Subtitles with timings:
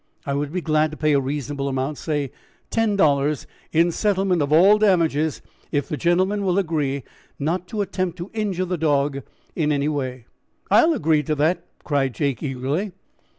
[0.25, 2.31] I would be glad to pay a reasonable amount say
[2.71, 7.03] ten dollars in settlement of all damages, if the gentleman will agree
[7.37, 9.21] not to attempt to injure the dog
[9.55, 10.25] in any way."
[10.71, 12.93] "I'll agree to that," cried Jake eagerly.